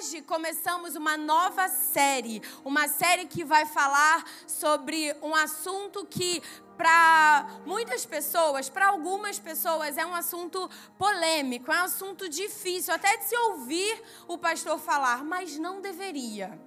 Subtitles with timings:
[0.00, 6.42] hoje começamos uma nova série, uma série que vai falar sobre um assunto que
[6.74, 13.18] para muitas pessoas, para algumas pessoas, é um assunto polêmico, é um assunto difícil até
[13.18, 16.58] de se ouvir o pastor falar, mas não deveria.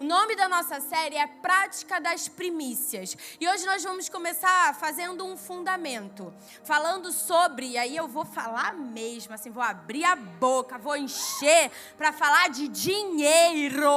[0.00, 3.16] O nome da nossa série é Prática das Primícias.
[3.40, 6.32] E hoje nós vamos começar fazendo um fundamento,
[6.64, 11.70] falando sobre, e aí eu vou falar mesmo, assim, vou abrir a boca, vou encher
[11.96, 13.90] para falar de dinheiro.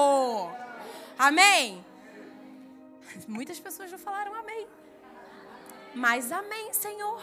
[1.17, 1.85] Amém?
[3.27, 4.67] Muitas pessoas já falaram amém.
[5.93, 7.21] Mas amém, Senhor.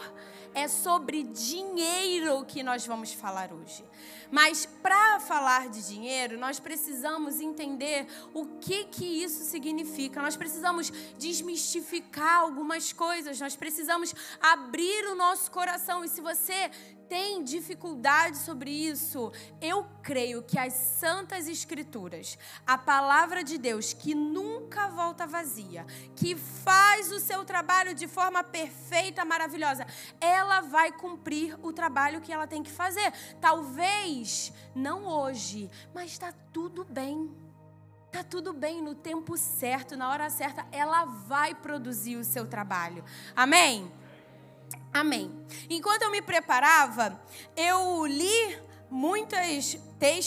[0.53, 3.83] É sobre dinheiro que nós vamos falar hoje.
[4.31, 10.21] Mas para falar de dinheiro, nós precisamos entender o que que isso significa.
[10.21, 13.39] Nós precisamos desmistificar algumas coisas.
[13.39, 16.03] Nós precisamos abrir o nosso coração.
[16.03, 16.69] E se você
[17.07, 19.31] tem dificuldade sobre isso,
[19.61, 26.35] eu creio que as santas escrituras, a palavra de Deus que nunca volta vazia, que
[26.35, 29.85] faz o seu trabalho de forma perfeita, maravilhosa,
[30.19, 33.11] ela vai cumprir o trabalho que ela tem que fazer.
[33.39, 34.16] Talvez
[34.73, 37.29] não hoje, mas está tudo bem.
[38.11, 43.03] Tá tudo bem no tempo certo, na hora certa, ela vai produzir o seu trabalho.
[43.35, 43.91] Amém.
[44.93, 45.31] Amém.
[45.69, 47.21] Enquanto eu me preparava,
[47.55, 48.57] eu li
[48.89, 49.77] muitas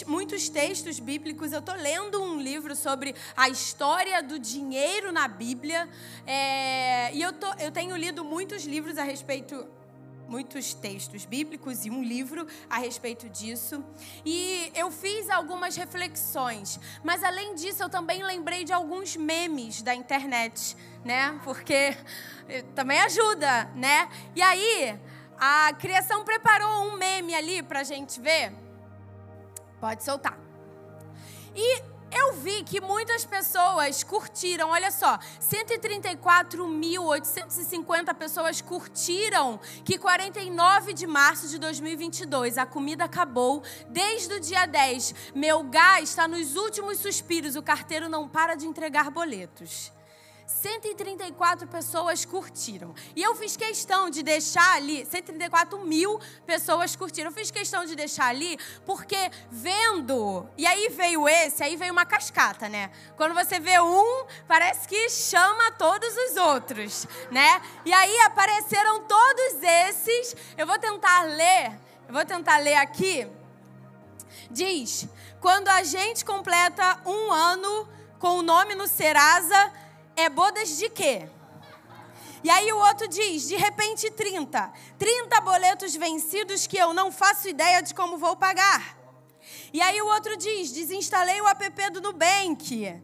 [0.06, 1.52] muitos textos bíblicos.
[1.52, 5.88] Eu estou lendo um livro sobre a história do dinheiro na Bíblia.
[6.26, 9.66] É, e eu, tô, eu tenho lido muitos livros a respeito
[10.30, 13.84] muitos textos bíblicos e um livro a respeito disso.
[14.24, 19.92] E eu fiz algumas reflexões, mas além disso eu também lembrei de alguns memes da
[19.92, 21.38] internet, né?
[21.42, 21.96] Porque
[22.48, 24.08] eh, também ajuda, né?
[24.36, 24.98] E aí,
[25.36, 28.52] a criação preparou um meme ali pra gente ver.
[29.80, 30.38] Pode soltar.
[31.56, 41.06] E eu vi que muitas pessoas curtiram, olha só, 134.850 pessoas curtiram que 49 de
[41.06, 45.14] março de 2022 a comida acabou desde o dia 10.
[45.34, 49.92] Meu gás está nos últimos suspiros, o carteiro não para de entregar boletos.
[50.50, 52.92] 134 pessoas curtiram.
[53.14, 57.30] E eu fiz questão de deixar ali, 134 mil pessoas curtiram.
[57.30, 62.04] Eu fiz questão de deixar ali, porque vendo, e aí veio esse, aí veio uma
[62.04, 62.90] cascata, né?
[63.16, 67.62] Quando você vê um, parece que chama todos os outros, né?
[67.84, 70.34] E aí apareceram todos esses.
[70.58, 71.78] Eu vou tentar ler,
[72.08, 73.26] eu vou tentar ler aqui.
[74.50, 75.08] Diz:
[75.40, 77.88] quando a gente completa um ano
[78.18, 79.72] com o nome no Serasa
[80.16, 81.28] é bodas de quê?
[82.42, 84.72] E aí o outro diz, de repente 30.
[84.98, 88.98] 30 boletos vencidos que eu não faço ideia de como vou pagar.
[89.72, 93.02] E aí o outro diz, desinstalei o app do Nubank.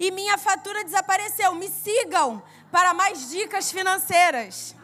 [0.00, 1.54] E minha fatura desapareceu.
[1.54, 2.42] Me sigam
[2.72, 4.74] para mais dicas financeiras.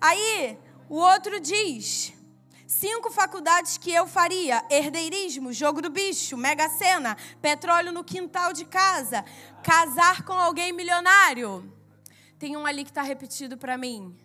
[0.00, 0.58] Aí
[0.90, 2.12] o outro diz,
[2.72, 8.64] cinco faculdades que eu faria: herdeirismo, jogo do bicho, mega sena, petróleo no quintal de
[8.64, 9.24] casa,
[9.62, 11.72] casar com alguém milionário.
[12.38, 14.16] Tem um ali que está repetido para mim.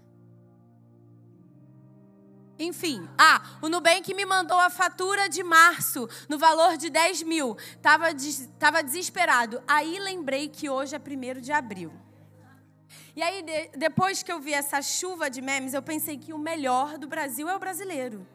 [2.60, 7.56] Enfim, ah, o Nubank me mandou a fatura de março no valor de 10 mil.
[7.84, 8.08] Tava,
[8.58, 9.62] tava desesperado.
[9.68, 11.94] Aí lembrei que hoje é 1 de abril.
[13.16, 16.40] E aí, de, depois que eu vi essa chuva de memes, eu pensei que o
[16.40, 18.26] melhor do Brasil é o brasileiro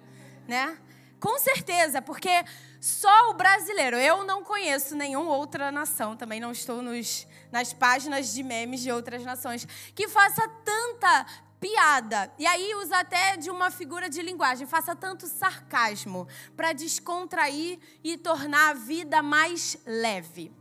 [0.46, 0.78] né?
[1.20, 2.44] Com certeza, porque
[2.80, 8.32] só o brasileiro, eu não conheço nenhuma outra nação, também não estou nos, nas páginas
[8.34, 9.64] de memes de outras nações,
[9.94, 11.26] que faça tanta
[11.60, 12.32] piada.
[12.36, 16.26] E aí usa até de uma figura de linguagem, faça tanto sarcasmo
[16.56, 20.52] para descontrair e tornar a vida mais leve.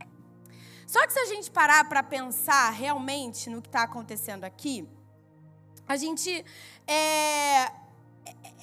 [0.86, 4.88] Só que se a gente parar para pensar realmente no que está acontecendo aqui,
[5.88, 6.44] a gente
[6.86, 7.72] é,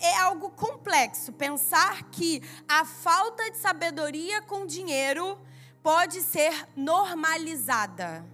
[0.01, 5.37] é algo complexo pensar que a falta de sabedoria com dinheiro
[5.81, 8.25] pode ser normalizada.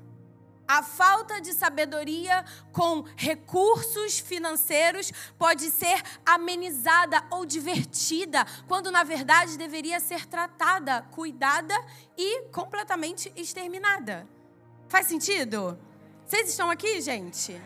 [0.67, 9.57] A falta de sabedoria com recursos financeiros pode ser amenizada ou divertida, quando na verdade
[9.57, 11.75] deveria ser tratada, cuidada
[12.17, 14.27] e completamente exterminada.
[14.89, 15.77] Faz sentido?
[16.25, 17.61] Vocês estão aqui, gente?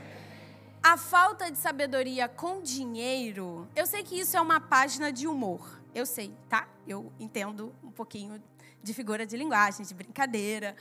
[0.82, 5.80] A falta de sabedoria com dinheiro, eu sei que isso é uma página de humor.
[5.94, 6.70] Eu sei, tá?
[6.88, 8.42] Eu entendo um pouquinho
[8.82, 10.76] de figura de linguagem, de brincadeira.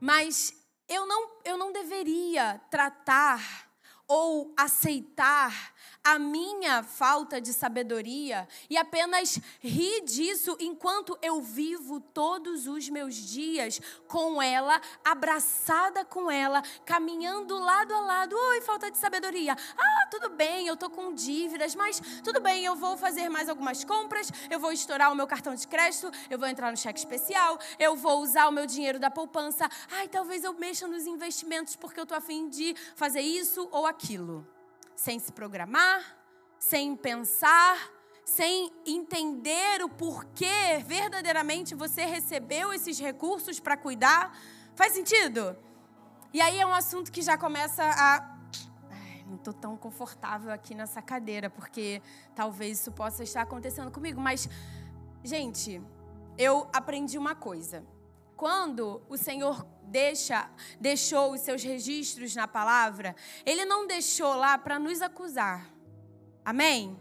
[0.00, 0.54] Mas
[0.88, 3.68] eu não, eu não deveria tratar
[4.08, 12.66] ou aceitar a minha falta de sabedoria e apenas rir disso enquanto eu vivo todos
[12.66, 18.36] os meus dias com ela, abraçada com ela, caminhando lado a lado.
[18.36, 19.56] Oi, falta de sabedoria.
[19.76, 23.84] Ah, tudo bem, eu tô com dívidas, mas tudo bem, eu vou fazer mais algumas
[23.84, 27.58] compras, eu vou estourar o meu cartão de crédito, eu vou entrar no cheque especial,
[27.78, 29.68] eu vou usar o meu dinheiro da poupança.
[29.90, 34.55] Ai, talvez eu mexa nos investimentos porque eu tô afim de fazer isso ou aquilo
[34.96, 36.02] sem se programar,
[36.58, 37.76] sem pensar,
[38.24, 44.36] sem entender o porquê verdadeiramente você recebeu esses recursos para cuidar.
[44.74, 45.56] Faz sentido?
[46.32, 48.36] E aí é um assunto que já começa a.
[48.90, 52.02] Ai, não estou tão confortável aqui nessa cadeira, porque
[52.34, 54.20] talvez isso possa estar acontecendo comigo.
[54.20, 54.48] Mas,
[55.22, 55.80] gente,
[56.36, 57.86] eu aprendi uma coisa.
[58.36, 63.16] Quando o Senhor deixa, deixou os seus registros na palavra,
[63.46, 65.70] ele não deixou lá para nos acusar.
[66.44, 66.98] Amém?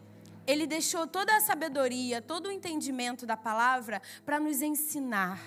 [0.47, 5.41] Ele deixou toda a sabedoria, todo o entendimento da palavra para nos ensinar,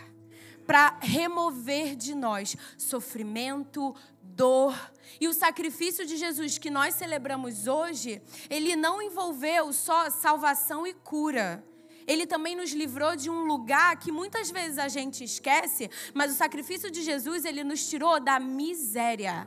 [0.67, 4.93] para remover de nós sofrimento, dor.
[5.21, 8.21] E o sacrifício de Jesus que nós celebramos hoje,
[8.51, 11.65] ele não envolveu só salvação e cura
[12.09, 16.35] ele também nos livrou de um lugar que muitas vezes a gente esquece, mas o
[16.35, 19.47] sacrifício de Jesus, ele nos tirou da miséria.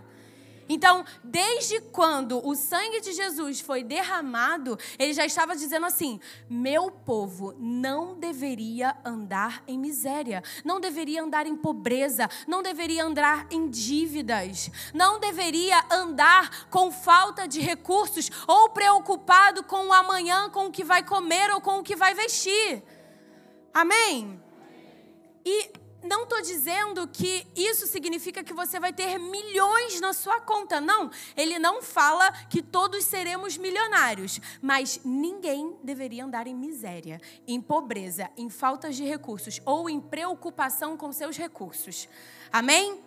[0.73, 6.17] Então, desde quando o sangue de Jesus foi derramado, ele já estava dizendo assim:
[6.49, 13.47] meu povo não deveria andar em miséria, não deveria andar em pobreza, não deveria andar
[13.51, 20.67] em dívidas, não deveria andar com falta de recursos ou preocupado com o amanhã, com
[20.67, 22.81] o que vai comer ou com o que vai vestir.
[23.73, 24.41] Amém?
[25.45, 30.81] E não estou dizendo que isso significa que você vai ter milhões na sua conta.
[30.81, 34.39] Não, ele não fala que todos seremos milionários.
[34.61, 40.97] Mas ninguém deveria andar em miséria, em pobreza, em falta de recursos ou em preocupação
[40.97, 42.09] com seus recursos.
[42.51, 42.99] Amém?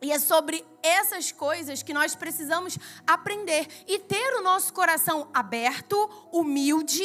[0.00, 5.96] E é sobre essas coisas que nós precisamos aprender e ter o nosso coração aberto,
[6.32, 7.04] humilde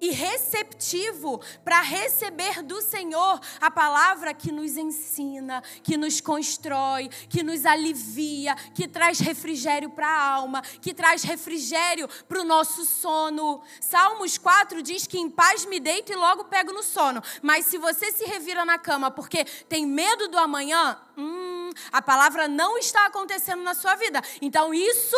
[0.00, 7.42] e receptivo para receber do Senhor a palavra que nos ensina, que nos constrói, que
[7.42, 13.60] nos alivia, que traz refrigério para a alma, que traz refrigério para o nosso sono.
[13.80, 17.22] Salmos 4 diz que em paz me deito e logo pego no sono.
[17.42, 21.57] Mas se você se revira na cama porque tem medo do amanhã, hum,
[21.92, 24.22] a palavra não está acontecendo na sua vida.
[24.40, 25.16] Então isso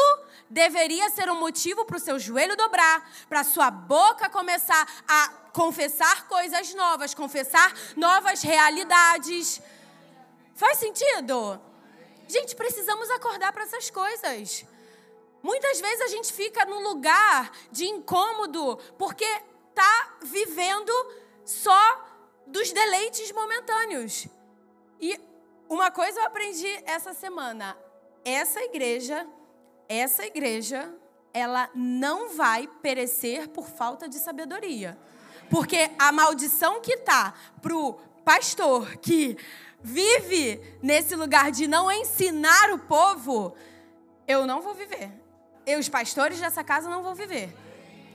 [0.49, 5.29] deveria ser um motivo para o seu joelho dobrar, para a sua boca começar a
[5.53, 9.61] confessar coisas novas, confessar novas realidades.
[10.55, 11.61] Faz sentido?
[12.29, 14.65] Gente, precisamos acordar para essas coisas.
[15.43, 19.27] Muitas vezes a gente fica num lugar de incômodo porque
[19.75, 20.93] tá vivendo
[21.45, 22.07] só
[22.47, 24.27] dos deleites momentâneos.
[25.01, 25.19] E
[25.71, 27.75] uma coisa eu aprendi essa semana:
[28.25, 29.27] essa igreja
[29.91, 30.95] essa igreja,
[31.35, 34.97] ela não vai perecer por falta de sabedoria.
[35.51, 37.95] Porque a maldição que tá pro
[38.25, 39.37] pastor que
[39.83, 43.57] vive nesse lugar de não ensinar o povo,
[44.29, 45.11] eu não vou viver.
[45.67, 47.53] E os pastores dessa casa não vão viver.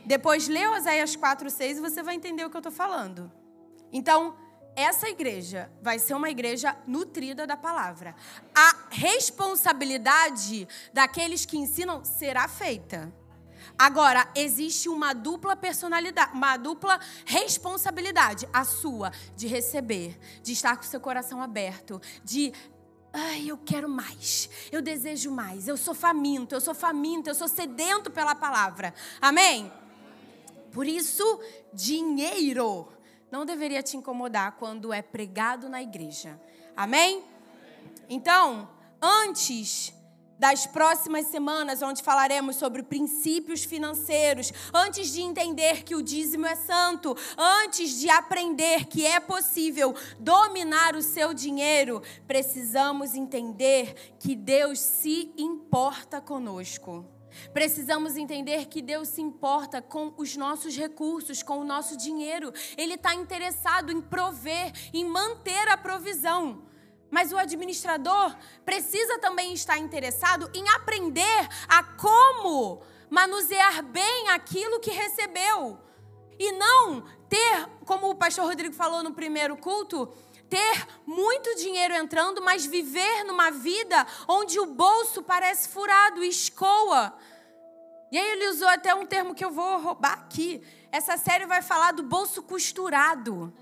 [0.05, 3.29] Depois lê Oséias 4, 6 e você vai entender o que eu estou falando.
[3.91, 4.33] Então,
[4.75, 8.15] essa igreja vai ser uma igreja nutrida da palavra.
[8.53, 13.13] A responsabilidade daqueles que ensinam será feita.
[13.77, 20.83] Agora, existe uma dupla personalidade, uma dupla responsabilidade, a sua, de receber, de estar com
[20.83, 22.53] seu coração aberto, de
[23.17, 24.49] Ai, eu quero mais.
[24.69, 25.69] Eu desejo mais.
[25.69, 28.93] Eu sou faminto, eu sou faminto, eu sou sedento pela palavra.
[29.21, 29.71] Amém?
[30.69, 31.23] Por isso,
[31.73, 32.89] dinheiro
[33.35, 36.39] não deveria te incomodar quando é pregado na igreja.
[36.73, 37.21] Amém?
[38.07, 38.69] Então,
[39.01, 39.93] antes
[40.39, 46.55] das próximas semanas, onde falaremos sobre princípios financeiros, antes de entender que o dízimo é
[46.55, 54.79] santo, antes de aprender que é possível dominar o seu dinheiro, precisamos entender que Deus
[54.79, 57.14] se importa conosco.
[57.53, 62.53] Precisamos entender que Deus se importa com os nossos recursos, com o nosso dinheiro.
[62.77, 66.63] Ele está interessado em prover, em manter a provisão.
[67.09, 74.91] Mas o administrador precisa também estar interessado em aprender a como manusear bem aquilo que
[74.91, 75.79] recebeu.
[76.37, 80.11] E não ter, como o pastor Rodrigo falou no primeiro culto,
[80.49, 87.13] ter muito dinheiro entrando, mas viver numa vida onde o bolso parece furado, escoa.
[88.11, 90.61] E aí ele usou até um termo que eu vou roubar aqui.
[90.91, 93.53] Essa série vai falar do bolso costurado.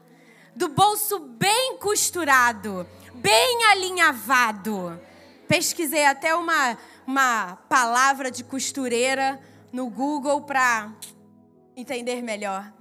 [0.55, 5.01] Do bolso bem costurado, bem alinhavado.
[5.47, 10.93] Pesquisei até uma, uma palavra de costureira no Google para
[11.75, 12.71] entender melhor.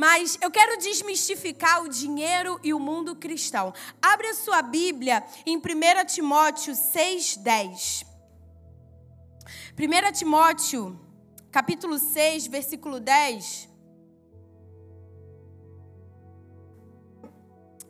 [0.00, 3.70] Mas eu quero desmistificar o dinheiro e o mundo cristão.
[4.00, 5.60] Abre a sua Bíblia em 1
[6.06, 8.06] Timóteo 6,10.
[9.78, 10.98] 1 Timóteo,
[11.50, 13.68] capítulo 6, versículo 10.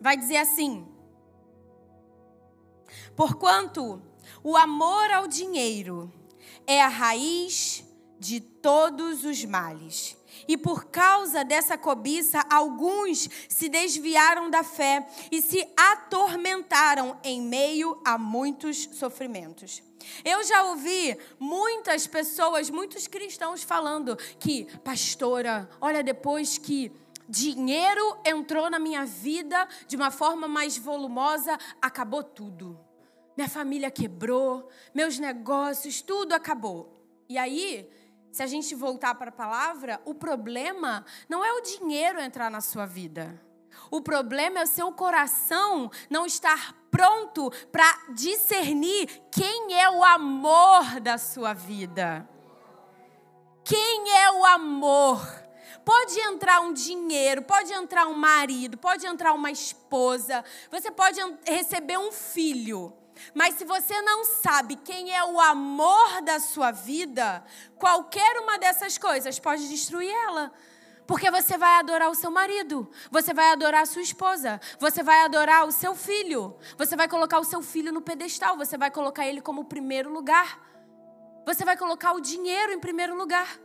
[0.01, 0.85] Vai dizer assim:
[3.15, 4.03] Porquanto
[4.43, 6.13] o amor ao dinheiro
[6.67, 7.85] é a raiz
[8.19, 10.20] de todos os males.
[10.47, 18.01] E por causa dessa cobiça, alguns se desviaram da fé e se atormentaram em meio
[18.05, 19.83] a muitos sofrimentos.
[20.25, 26.93] Eu já ouvi muitas pessoas, muitos cristãos falando que, pastora, olha, depois que
[27.29, 32.79] dinheiro entrou na minha vida de uma forma mais volumosa, acabou tudo.
[33.37, 37.01] Minha família quebrou, meus negócios, tudo acabou.
[37.29, 37.89] E aí,
[38.31, 42.61] se a gente voltar para a palavra, o problema não é o dinheiro entrar na
[42.61, 43.41] sua vida.
[43.91, 51.01] O problema é o seu coração não estar pronto para discernir quem é o amor
[51.01, 52.29] da sua vida.
[53.65, 55.21] Quem é o amor?
[55.85, 61.99] Pode entrar um dinheiro, pode entrar um marido, pode entrar uma esposa, você pode receber
[61.99, 62.93] um filho.
[63.35, 67.45] Mas se você não sabe quem é o amor da sua vida,
[67.79, 70.53] qualquer uma dessas coisas pode destruir ela.
[71.07, 75.23] Porque você vai adorar o seu marido, você vai adorar a sua esposa, você vai
[75.23, 79.27] adorar o seu filho, você vai colocar o seu filho no pedestal, você vai colocar
[79.27, 80.61] ele como primeiro lugar,
[81.45, 83.59] você vai colocar o dinheiro em primeiro lugar.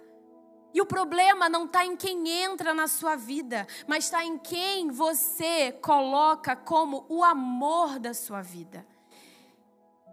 [0.74, 4.90] E o problema não está em quem entra na sua vida, mas está em quem
[4.90, 8.86] você coloca como o amor da sua vida.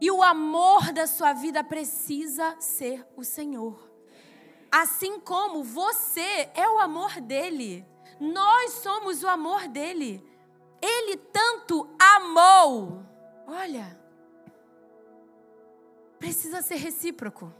[0.03, 3.89] E o amor da sua vida precisa ser o Senhor.
[4.69, 7.87] Assim como você é o amor dele.
[8.19, 10.21] Nós somos o amor dele.
[10.83, 13.07] Ele tanto amou.
[13.47, 13.97] Olha,
[16.19, 17.55] precisa ser recíproco.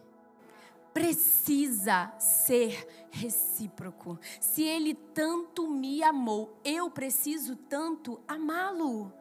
[0.93, 4.19] Precisa ser recíproco.
[4.41, 9.13] Se ele tanto me amou, eu preciso tanto amá-lo.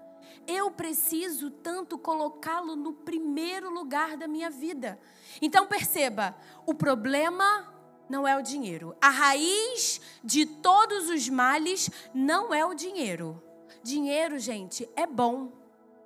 [0.48, 5.00] Eu preciso tanto colocá-lo no primeiro lugar da minha vida.
[5.42, 6.36] Então perceba,
[6.66, 7.72] o problema
[8.10, 8.96] não é o dinheiro.
[9.02, 13.42] A raiz de todos os males não é o dinheiro.
[13.82, 15.52] Dinheiro, gente, é bom.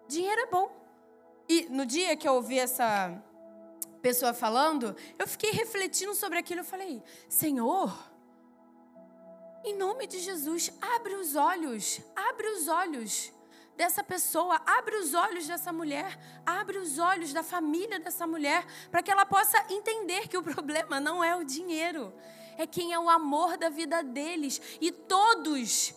[0.08, 0.72] Dinheiro é bom.
[1.50, 3.22] E no dia que eu ouvi essa
[4.01, 6.62] pessoa falando, eu fiquei refletindo sobre aquilo.
[6.62, 7.91] Eu falei, Senhor,
[9.63, 13.34] em nome de Jesus, abre os olhos, abre os olhos
[13.75, 19.03] dessa pessoa, abre os olhos dessa mulher, abre os olhos da família dessa mulher, para
[19.03, 22.13] que ela possa entender que o problema não é o dinheiro,
[22.58, 24.62] é quem é o amor da vida deles.
[24.79, 25.94] E todos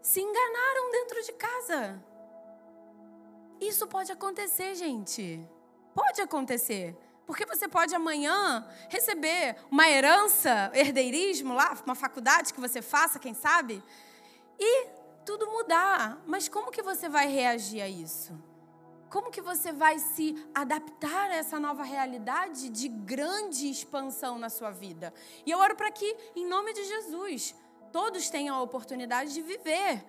[0.00, 2.02] se enganaram dentro de casa.
[3.60, 5.46] Isso pode acontecer, gente.
[5.94, 6.96] Pode acontecer.
[7.26, 13.34] Porque você pode amanhã receber uma herança, herdeirismo lá, uma faculdade que você faça, quem
[13.34, 13.82] sabe,
[14.58, 16.22] e tudo mudar.
[16.26, 18.32] Mas como que você vai reagir a isso?
[19.10, 24.70] Como que você vai se adaptar a essa nova realidade de grande expansão na sua
[24.70, 25.12] vida?
[25.44, 27.56] E eu oro para que, em nome de Jesus,
[27.90, 30.04] todos tenham a oportunidade de viver,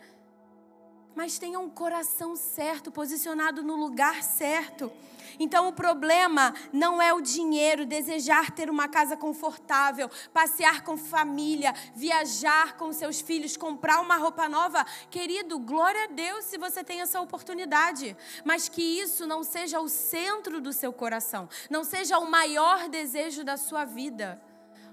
[1.16, 4.92] mas tenham um coração certo, posicionado no lugar certo.
[5.40, 11.74] Então o problema não é o dinheiro, desejar ter uma casa confortável, passear com família,
[11.96, 14.86] viajar com seus filhos, comprar uma roupa nova.
[15.10, 18.16] Querido, glória a Deus se você tem essa oportunidade,
[18.46, 23.44] mas que isso não seja o centro do seu coração, não seja o maior desejo
[23.44, 24.42] da sua vida.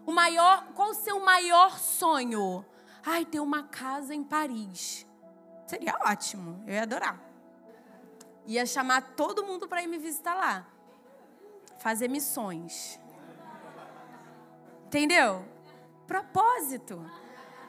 [0.06, 2.64] O maior, qual o seu maior sonho?
[3.04, 5.07] Ai, ter uma casa em Paris.
[5.68, 7.20] Seria ótimo, eu ia adorar.
[8.46, 10.66] Ia chamar todo mundo para ir me visitar lá.
[11.78, 12.98] Fazer missões.
[14.86, 15.44] Entendeu?
[16.06, 17.04] Propósito.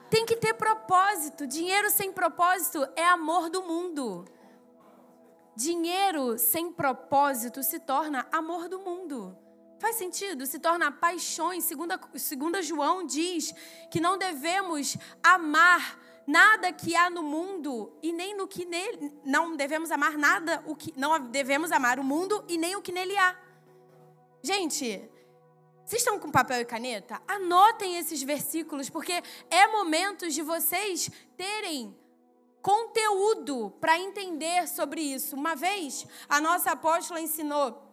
[0.10, 1.46] Tem que ter propósito.
[1.46, 4.24] Dinheiro sem propósito é amor do mundo.
[5.54, 9.38] Dinheiro sem propósito se torna amor do mundo.
[9.78, 10.46] Faz sentido?
[10.46, 11.66] Se torna paixões.
[11.66, 13.54] Segunda, segunda João diz
[13.92, 16.00] que não devemos amar
[16.30, 20.76] nada que há no mundo e nem no que nele não devemos amar nada o
[20.76, 23.36] que não devemos amar o mundo e nem o que nele há.
[24.44, 25.10] Gente,
[25.84, 27.20] vocês estão com papel e caneta?
[27.28, 31.98] Anotem esses versículos porque é momento de vocês terem
[32.62, 35.36] conteúdo para entender sobre isso.
[35.36, 37.90] Uma vez a nossa apóstola ensinou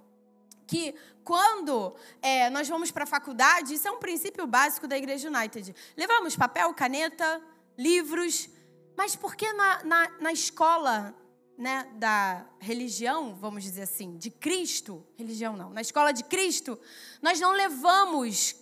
[0.66, 5.30] que quando é, nós vamos para a faculdade, isso é um princípio básico da Igreja
[5.30, 5.74] United.
[5.96, 7.42] Levamos papel, caneta,
[7.76, 8.48] livros,
[8.96, 11.14] mas por que na, na, na escola
[11.56, 16.78] né, da religião, vamos dizer assim, de Cristo, religião não, na escola de Cristo,
[17.22, 18.56] nós não levamos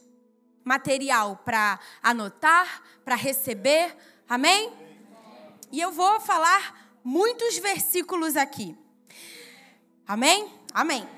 [0.65, 3.97] material para anotar, para receber,
[4.29, 4.73] amém?
[5.71, 8.77] E eu vou falar muitos versículos aqui.
[10.07, 10.51] Amém?
[10.73, 11.09] Amém.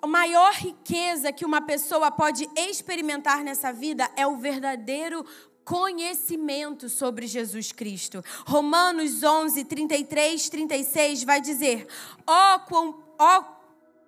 [0.00, 5.24] A maior riqueza que uma pessoa pode experimentar nessa vida é o verdadeiro
[5.64, 8.22] conhecimento sobre Jesus Cristo.
[8.46, 11.86] Romanos 11, 33, 36 vai dizer:
[12.26, 13.54] ó, oh, ó oh,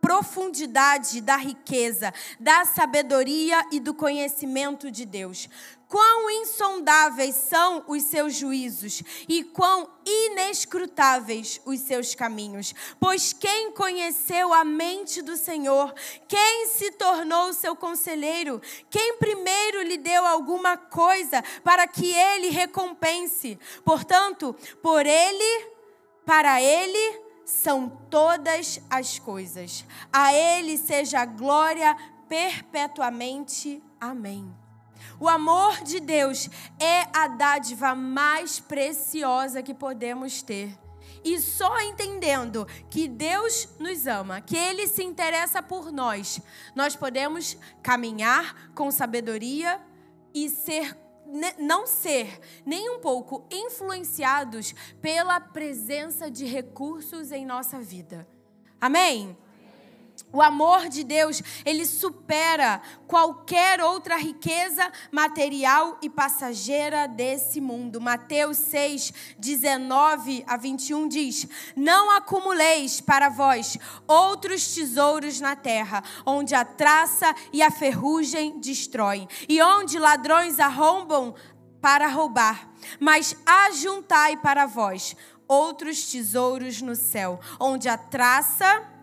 [0.01, 5.49] profundidade da riqueza, da sabedoria e do conhecimento de Deus.
[5.89, 12.75] Quão insondáveis são os seus juízos e quão inescrutáveis os seus caminhos.
[12.99, 15.95] Pois quem conheceu a mente do Senhor,
[16.27, 23.57] quem se tornou seu conselheiro, quem primeiro lhe deu alguma coisa para que ele recompense.
[23.85, 25.71] Portanto, por ele,
[26.25, 29.85] para ele, são todas as coisas.
[30.13, 31.97] A ele seja glória
[32.29, 33.81] perpetuamente.
[34.01, 34.66] Amém.
[35.19, 36.49] O amor de Deus
[36.81, 40.77] é a dádiva mais preciosa que podemos ter.
[41.25, 46.41] E só entendendo que Deus nos ama, que Ele se interessa por nós,
[46.75, 49.81] nós podemos caminhar com sabedoria
[50.33, 50.97] e ser
[51.59, 54.73] não ser nem um pouco influenciados
[55.03, 58.29] pela presença de recursos em nossa vida.
[58.81, 59.37] Amém?
[60.33, 68.01] O amor de Deus, ele supera qualquer outra riqueza material e passageira desse mundo.
[68.01, 76.55] Mateus 6, 19 a 21 diz: Não acumuleis para vós outros tesouros na terra, onde
[76.55, 81.35] a traça e a ferrugem destroem, e onde ladrões arrombam
[81.81, 88.96] para roubar, mas ajuntai para vós outros tesouros no céu, onde a traça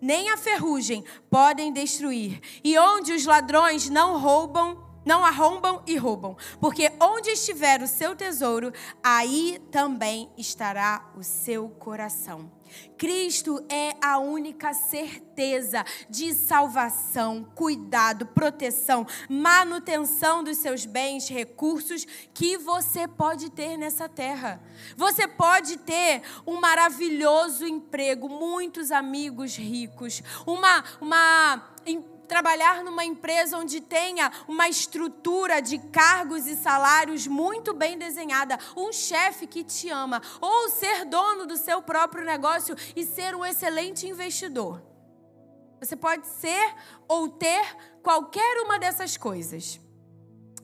[0.00, 6.36] nem a ferrugem podem destruir, e onde os ladrões não roubam, não arrombam e roubam,
[6.60, 12.50] porque onde estiver o seu tesouro, aí também estará o seu coração.
[12.96, 22.58] Cristo é a única certeza de salvação, cuidado, proteção, manutenção dos seus bens, recursos que
[22.58, 24.60] você pode ter nessa terra.
[24.96, 31.70] Você pode ter um maravilhoso emprego, muitos amigos ricos, uma uma
[32.30, 38.92] trabalhar numa empresa onde tenha uma estrutura de cargos e salários muito bem desenhada, um
[38.92, 44.06] chefe que te ama, ou ser dono do seu próprio negócio e ser um excelente
[44.06, 44.80] investidor.
[45.80, 46.72] Você pode ser
[47.08, 49.80] ou ter qualquer uma dessas coisas.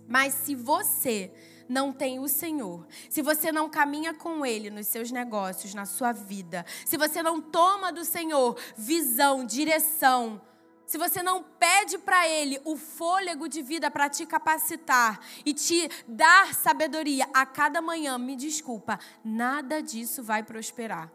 [0.07, 1.33] Mas se você
[1.69, 6.13] não tem o Senhor, se você não caminha com Ele nos seus negócios, na sua
[6.13, 10.41] vida, se você não toma do Senhor visão, direção,
[10.87, 15.91] se você não pede para Ele o fôlego de vida para te capacitar e te
[16.07, 21.11] dar sabedoria a cada manhã, me desculpa, nada disso vai prosperar.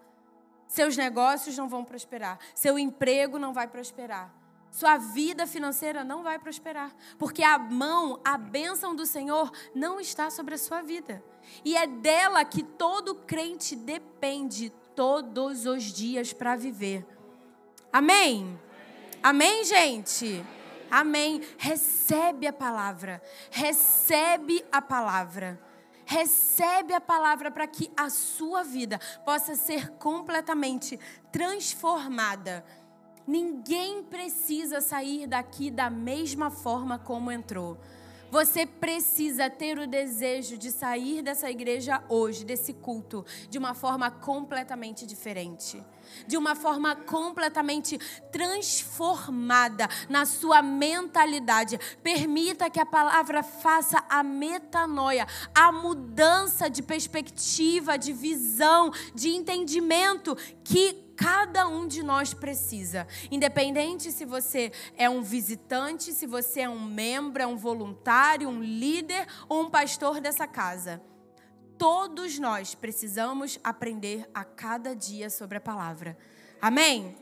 [0.67, 4.33] Seus negócios não vão prosperar, seu emprego não vai prosperar,
[4.69, 10.29] sua vida financeira não vai prosperar, porque a mão, a bênção do Senhor não está
[10.29, 11.23] sobre a sua vida.
[11.65, 17.05] E é dela que todo crente depende todos os dias para viver.
[17.91, 18.57] Amém?
[19.23, 20.43] Amém, gente?
[20.89, 21.41] Amém.
[21.57, 23.21] Recebe a palavra.
[23.51, 25.59] Recebe a palavra.
[26.05, 30.99] Recebe a palavra para que a sua vida possa ser completamente
[31.31, 32.65] transformada.
[33.27, 37.79] Ninguém precisa sair daqui da mesma forma como entrou.
[38.31, 44.09] Você precisa ter o desejo de sair dessa igreja hoje, desse culto, de uma forma
[44.09, 45.83] completamente diferente
[46.27, 47.97] de uma forma completamente
[48.31, 51.79] transformada na sua mentalidade.
[52.03, 60.35] Permita que a palavra faça a metanoia, a mudança de perspectiva, de visão, de entendimento
[60.63, 63.07] que cada um de nós precisa.
[63.29, 68.63] Independente se você é um visitante, se você é um membro, é um voluntário, um
[68.63, 70.99] líder ou um pastor dessa casa.
[71.77, 76.15] todos nós precisamos aprender a cada dia sobre a palavra.
[76.61, 77.15] Amém?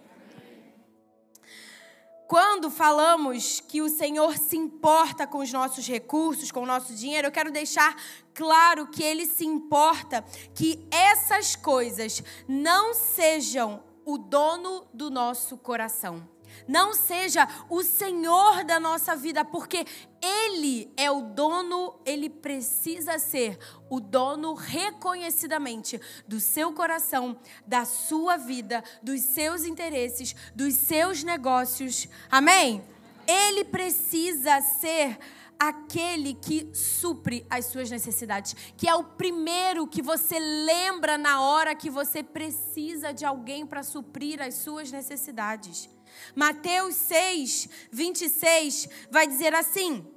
[2.27, 7.27] Quando falamos que o Senhor se importa com os nossos recursos, com o nosso dinheiro,
[7.27, 7.95] eu quero deixar
[8.35, 16.27] claro que Ele se importa que essas coisas não sejam o dono do nosso coração.
[16.67, 19.85] Não seja o Senhor da nossa vida, porque
[20.19, 28.35] Ele é o dono, Ele precisa ser o dono reconhecidamente do seu coração, da sua
[28.35, 32.07] vida, dos seus interesses, dos seus negócios.
[32.31, 32.83] Amém?
[33.27, 35.19] Ele precisa ser
[35.59, 41.75] aquele que supre as suas necessidades, que é o primeiro que você lembra na hora
[41.75, 45.89] que você precisa de alguém para suprir as suas necessidades.
[46.33, 50.07] Mateus 6, 26 vai dizer assim: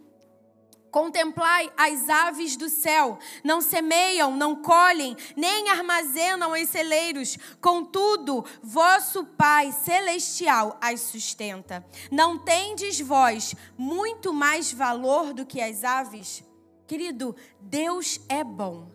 [0.93, 9.25] Contemplai as aves do céu, não semeiam, não colhem, nem armazenam em celeiros, contudo, vosso
[9.25, 11.83] Pai celestial as sustenta.
[12.11, 16.45] Não tendes vós muito mais valor do que as aves?
[16.87, 18.87] Querido, Deus é bom.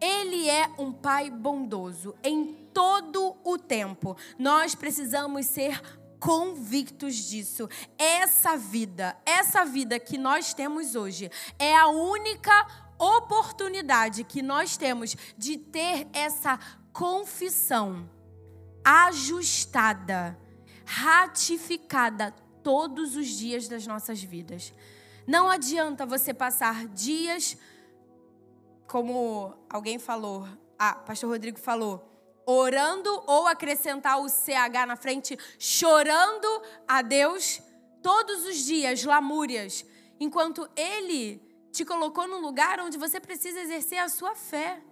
[0.00, 4.16] Ele é um Pai bondoso em todo o tempo.
[4.36, 5.80] Nós precisamos ser
[6.20, 7.68] convictos disso.
[7.98, 12.52] Essa vida, essa vida que nós temos hoje, é a única
[12.98, 16.58] oportunidade que nós temos de ter essa
[16.92, 18.08] confissão
[18.84, 20.38] ajustada,
[20.84, 24.72] ratificada todos os dias das nossas vidas.
[25.26, 27.56] Não adianta você passar dias,
[28.86, 30.46] como alguém falou,
[30.78, 32.09] ah, pastor Rodrigo falou,
[32.50, 37.60] orando ou acrescentar o CH na frente, chorando a Deus
[38.02, 39.84] todos os dias, lamúrias,
[40.18, 44.82] enquanto Ele te colocou num lugar onde você precisa exercer a sua fé,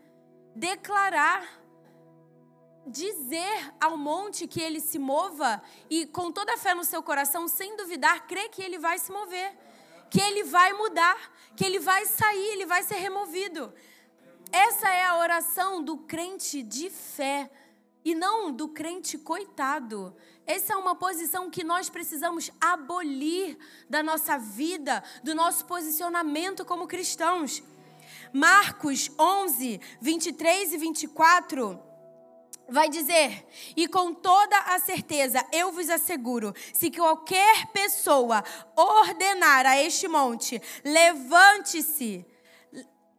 [0.55, 1.59] declarar,
[2.87, 7.49] dizer ao monte que ele se mova e com toda a fé no seu coração,
[7.49, 9.57] sem duvidar, crer que ele vai se mover,
[10.11, 13.73] que ele vai mudar, que ele vai sair, ele vai ser removido.
[14.51, 17.51] Essa é a oração do crente de fé
[18.05, 20.17] e não do crente coitado.
[20.47, 23.59] Essa é uma posição que nós precisamos abolir
[23.91, 27.63] da nossa vida, do nosso posicionamento como cristãos.
[28.33, 31.79] Marcos 11, 23 e 24
[32.69, 38.43] vai dizer: E com toda a certeza eu vos asseguro, se qualquer pessoa
[38.75, 42.25] ordenar a este monte, levante-se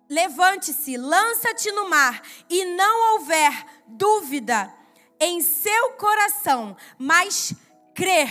[0.09, 4.73] Levante-se, lança-te no mar, e não houver dúvida
[5.19, 7.53] em seu coração, mas
[7.93, 8.29] crer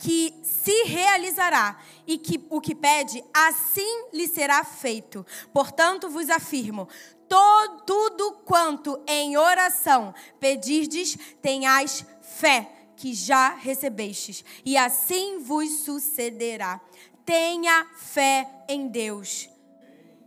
[0.00, 5.24] que se realizará e que o que pede, assim lhe será feito.
[5.52, 6.88] Portanto, vos afirmo:
[7.28, 16.80] todo, tudo quanto em oração pedirdes, tenhais fé que já recebestes, e assim vos sucederá.
[17.24, 19.51] Tenha fé em Deus.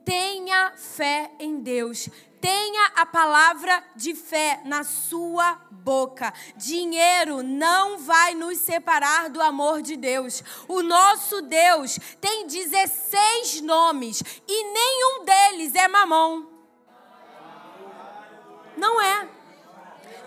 [0.06, 2.08] Tenha fé em Deus.
[2.40, 6.32] Tenha a palavra de fé na sua boca.
[6.56, 10.44] Dinheiro não vai nos separar do amor de Deus.
[10.68, 16.52] O nosso Deus tem 16 nomes e nenhum deles é mamão.
[18.78, 19.28] Não é.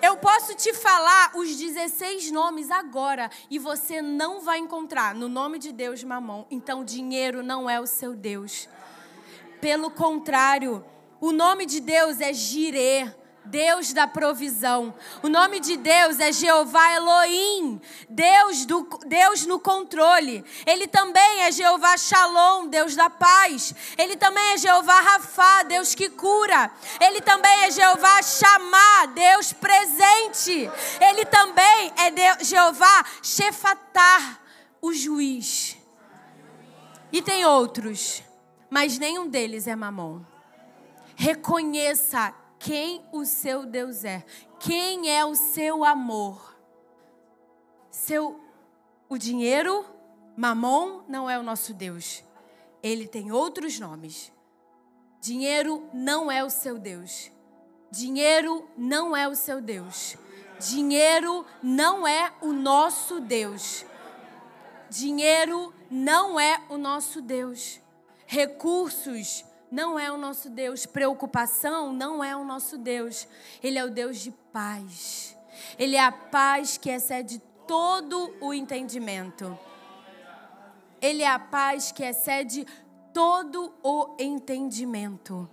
[0.01, 5.59] Eu posso te falar os 16 nomes agora e você não vai encontrar no nome
[5.59, 6.47] de Deus mamão.
[6.51, 8.69] Então, dinheiro não é o seu Deus.
[9.61, 10.85] Pelo contrário,
[11.21, 13.13] o nome de Deus é Jireh,
[13.49, 14.95] Deus da provisão.
[15.23, 20.45] O nome de Deus é Jeová Elohim, Deus, do, Deus no controle.
[20.67, 23.75] Ele também é Jeová Shalom, Deus da paz.
[23.97, 26.71] Ele também é Jeová Rafá, Deus que cura.
[27.01, 30.71] Ele também é Jeová Chamá, Deus presente.
[31.01, 34.41] Ele também é Deus, Jeová Shefatar,
[34.81, 35.77] o juiz.
[37.11, 38.28] E tem outros
[38.71, 40.21] mas nenhum deles é mamon.
[41.17, 44.25] Reconheça quem o seu Deus é,
[44.59, 46.57] quem é o seu amor.
[47.91, 48.41] Seu
[49.09, 49.87] o dinheiro,
[50.37, 52.23] mamon não é o nosso Deus.
[52.83, 54.31] Ele tem outros nomes.
[55.21, 57.31] Dinheiro não é o seu Deus.
[57.91, 60.17] Dinheiro não é o seu Deus.
[60.61, 63.85] Dinheiro não é o nosso Deus.
[64.91, 67.81] Dinheiro não é o nosso Deus.
[68.31, 70.85] Recursos não é o nosso Deus.
[70.85, 73.27] Preocupação não é o nosso Deus.
[73.63, 75.35] Ele é o Deus de paz.
[75.79, 79.59] Ele é a paz que excede todo o entendimento.
[81.01, 82.67] Ele é a paz que excede
[83.15, 85.49] todo o entendimento.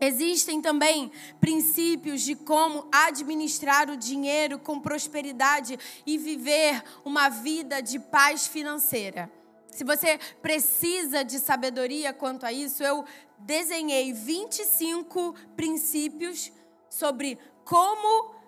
[0.00, 5.76] Existem também princípios de como administrar o dinheiro com prosperidade
[6.06, 9.41] e viver uma vida de paz financeira.
[9.72, 13.04] Se você precisa de sabedoria quanto a isso, eu
[13.38, 16.52] desenhei 25 princípios
[16.90, 18.42] sobre como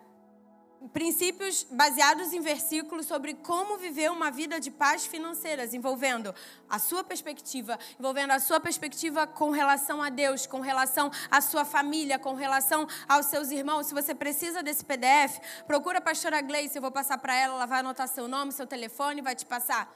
[0.93, 6.35] princípios baseados em versículos sobre como viver uma vida de paz financeiras, envolvendo
[6.69, 11.65] a sua perspectiva, envolvendo a sua perspectiva com relação a Deus, com relação à sua
[11.65, 13.87] família, com relação aos seus irmãos.
[13.87, 17.67] Se você precisa desse PDF, procura a pastora Gleice, eu vou passar para ela, ela
[17.67, 19.91] vai anotar seu nome, seu telefone, vai te passar.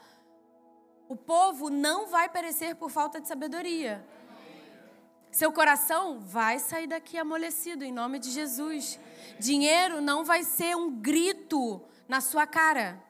[1.09, 4.07] O povo não vai perecer por falta de sabedoria.
[5.31, 8.99] Seu coração vai sair daqui amolecido em nome de Jesus.
[9.39, 13.03] Dinheiro não vai ser um grito na sua cara.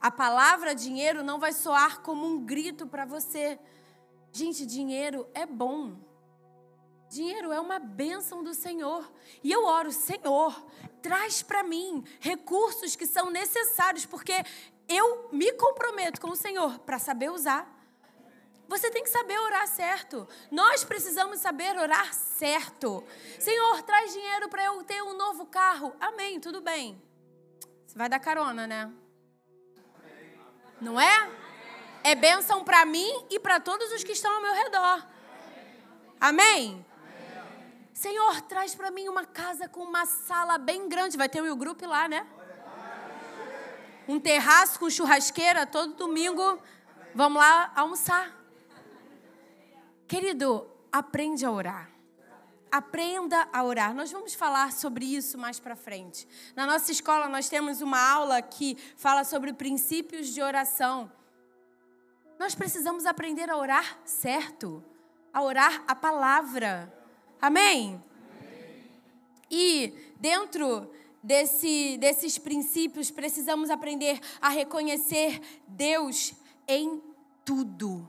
[0.00, 3.58] A palavra dinheiro não vai soar como um grito para você.
[4.30, 5.96] Gente, dinheiro é bom.
[7.10, 9.12] Dinheiro é uma bênção do Senhor.
[9.42, 10.64] E eu oro, Senhor,
[11.02, 14.44] traz para mim recursos que são necessários, porque
[14.90, 17.64] eu me comprometo com o Senhor para saber usar.
[18.66, 20.28] Você tem que saber orar certo.
[20.50, 23.04] Nós precisamos saber orar certo.
[23.38, 25.94] Senhor, traz dinheiro para eu ter um novo carro.
[26.00, 27.00] Amém, tudo bem.
[27.86, 28.92] Você vai dar carona, né?
[30.80, 31.30] Não é?
[32.02, 35.06] É bênção para mim e para todos os que estão ao meu redor.
[36.20, 36.84] Amém?
[37.92, 41.16] Senhor, traz para mim uma casa com uma sala bem grande.
[41.16, 42.26] Vai ter o um grupo lá, né?
[44.10, 46.58] Um terraço com churrasqueira todo domingo.
[47.14, 48.36] Vamos lá almoçar.
[50.08, 51.88] Querido, aprende a orar.
[52.72, 53.94] Aprenda a orar.
[53.94, 56.26] Nós vamos falar sobre isso mais para frente.
[56.56, 61.08] Na nossa escola, nós temos uma aula que fala sobre princípios de oração.
[62.36, 64.82] Nós precisamos aprender a orar certo,
[65.32, 66.92] a orar a palavra.
[67.40, 68.02] Amém?
[69.48, 70.90] E dentro
[71.22, 76.32] desse, desses princípios, precisamos aprender a reconhecer Deus
[76.66, 77.02] em
[77.44, 78.08] tudo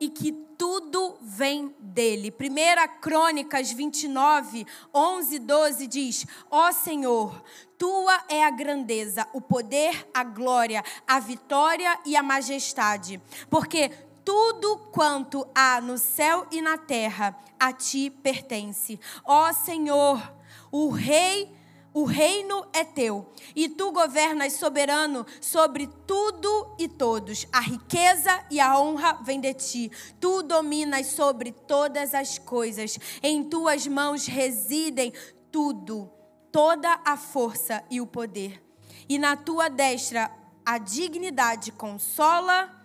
[0.00, 2.32] e que tudo vem dele.
[2.32, 7.42] 1 Crônicas 29, 11 e 12 diz: Ó oh Senhor,
[7.76, 13.90] tua é a grandeza, o poder, a glória, a vitória e a majestade, porque
[14.24, 19.00] tudo quanto há no céu e na terra a ti pertence.
[19.24, 20.34] Ó Senhor,
[20.70, 21.57] o Rei
[21.98, 27.44] o reino é teu e tu governas soberano sobre tudo e todos.
[27.52, 29.90] A riqueza e a honra vêm de ti.
[30.20, 32.96] Tu dominas sobre todas as coisas.
[33.20, 35.12] Em tuas mãos residem
[35.50, 36.08] tudo,
[36.52, 38.62] toda a força e o poder.
[39.08, 40.30] E na tua destra
[40.64, 42.76] a dignidade consola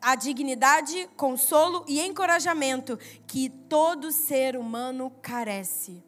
[0.00, 6.07] a dignidade, consolo e encorajamento que todo ser humano carece.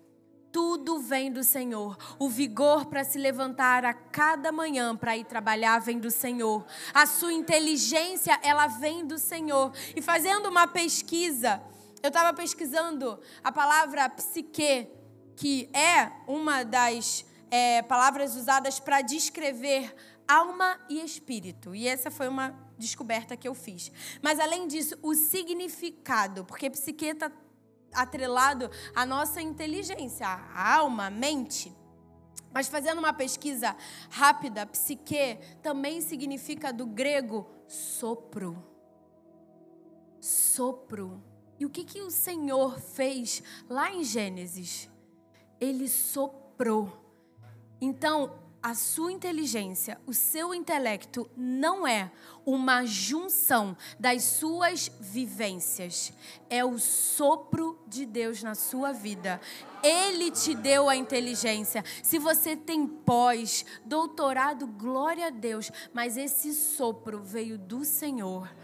[0.53, 1.97] Tudo vem do Senhor.
[2.19, 6.67] O vigor para se levantar a cada manhã para ir trabalhar vem do Senhor.
[6.93, 9.73] A sua inteligência, ela vem do Senhor.
[9.95, 11.63] E fazendo uma pesquisa,
[12.03, 14.89] eu estava pesquisando a palavra psique,
[15.37, 19.95] que é uma das é, palavras usadas para descrever
[20.27, 21.75] alma e espírito.
[21.75, 23.93] E essa foi uma descoberta que eu fiz.
[24.23, 27.31] Mas além disso, o significado, porque psique está
[27.93, 31.75] atrelado à nossa inteligência, à alma, à mente.
[32.53, 33.77] Mas fazendo uma pesquisa
[34.11, 38.63] rápida, psique também significa do grego sopro.
[40.21, 41.23] Sopro.
[41.59, 44.89] E o que, que o Senhor fez lá em Gênesis?
[45.61, 46.91] Ele soprou.
[47.81, 52.11] Então, a sua inteligência, o seu intelecto não é
[52.45, 56.13] uma junção das suas vivências,
[56.49, 59.41] é o sopro de Deus na sua vida.
[59.83, 61.85] Ele te deu a inteligência.
[62.03, 68.55] Se você tem pós, doutorado, glória a Deus, mas esse sopro veio do Senhor.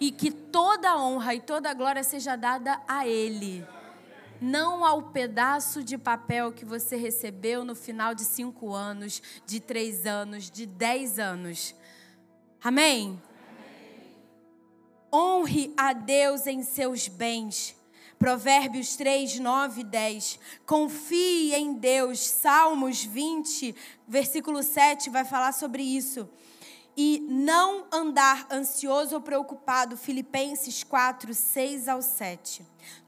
[0.00, 3.64] E que toda honra e toda glória seja dada a Ele
[4.40, 10.06] não ao pedaço de papel que você recebeu no final de cinco anos, de três
[10.06, 11.74] anos, de dez anos.
[12.62, 13.02] Amém?
[13.08, 13.20] Amém?
[15.12, 17.76] Honre a Deus em seus bens.
[18.18, 20.38] Provérbios 3, 9 e 10.
[20.64, 22.20] Confie em Deus.
[22.20, 23.74] Salmos 20,
[24.08, 26.28] versículo 7 vai falar sobre isso.
[26.96, 29.96] E não andar ansioso ou preocupado.
[29.96, 32.64] Filipenses 4, 6 ao 7.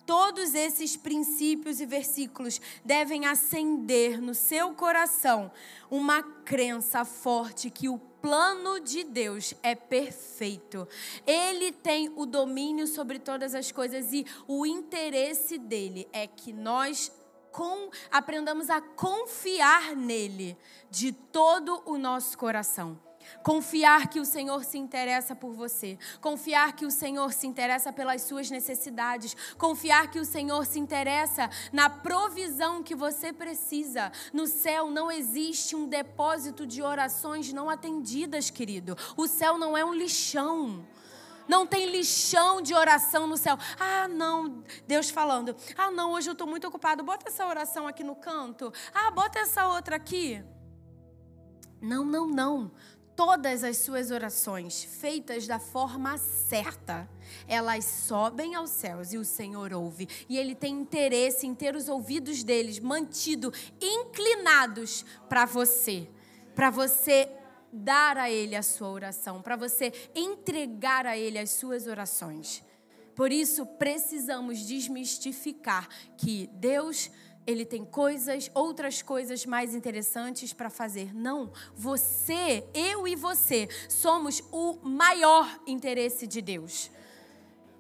[0.07, 5.51] Todos esses princípios e versículos devem acender no seu coração
[5.91, 10.87] uma crença forte que o plano de Deus é perfeito.
[11.27, 17.11] Ele tem o domínio sobre todas as coisas e o interesse dele é que nós
[17.51, 20.57] com, aprendamos a confiar nele
[20.89, 23.06] de todo o nosso coração.
[23.43, 25.99] Confiar que o Senhor se interessa por você.
[26.21, 29.37] Confiar que o Senhor se interessa pelas suas necessidades.
[29.57, 34.11] Confiar que o Senhor se interessa na provisão que você precisa.
[34.33, 38.97] No céu não existe um depósito de orações não atendidas, querido.
[39.17, 40.87] O céu não é um lixão.
[41.49, 43.57] Não tem lixão de oração no céu.
[43.79, 44.65] Ah, não.
[44.87, 45.55] Deus falando.
[45.77, 47.05] Ah, não, hoje eu estou muito ocupado.
[47.05, 48.73] Bota essa oração aqui no canto.
[48.93, 50.43] Ah, bota essa outra aqui.
[51.81, 52.73] Não, não, não
[53.17, 57.09] todas as suas orações feitas da forma certa,
[57.49, 60.07] elas sobem aos céus e o Senhor ouve.
[60.29, 66.07] E Ele tem interesse em ter os ouvidos deles mantido inclinados para você,
[66.55, 67.29] para você
[67.73, 72.63] dar a Ele a sua oração, para você entregar a Ele as suas orações.
[73.15, 77.11] Por isso, precisamos desmistificar que Deus
[77.47, 81.15] ele tem coisas, outras coisas mais interessantes para fazer.
[81.15, 86.91] Não, você, eu e você, somos o maior interesse de Deus.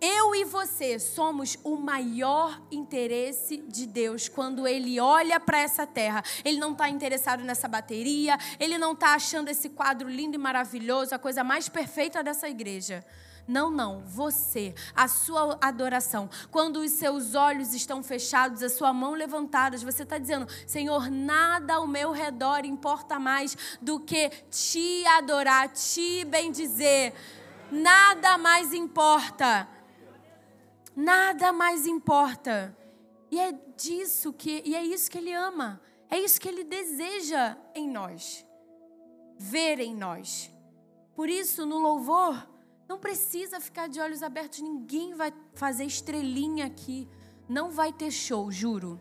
[0.00, 6.22] Eu e você somos o maior interesse de Deus quando Ele olha para essa terra.
[6.44, 11.14] Ele não está interessado nessa bateria, Ele não está achando esse quadro lindo e maravilhoso,
[11.14, 13.04] a coisa mais perfeita dessa igreja.
[13.46, 16.28] Não, não, você, a sua adoração.
[16.50, 21.74] Quando os seus olhos estão fechados, a sua mão levantada, você está dizendo: Senhor, nada
[21.74, 27.14] ao meu redor importa mais do que te adorar, te bendizer.
[27.70, 29.68] Nada mais importa.
[30.96, 32.76] Nada mais importa.
[33.30, 35.80] E é disso que, e é isso que ele ama.
[36.10, 38.44] É isso que ele deseja em nós.
[39.38, 40.50] Ver em nós.
[41.14, 42.55] Por isso, no louvor,
[42.88, 47.08] não precisa ficar de olhos abertos, ninguém vai fazer estrelinha aqui.
[47.48, 49.00] Não vai ter show, juro.